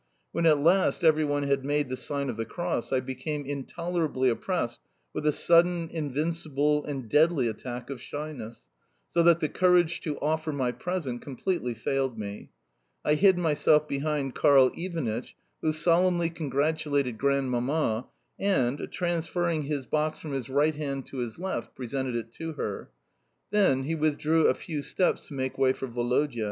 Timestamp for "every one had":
1.03-1.63